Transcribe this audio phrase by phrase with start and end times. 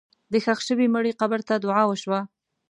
[0.31, 2.19] د ښخ شوي مړي قبر ته دعا وشوه.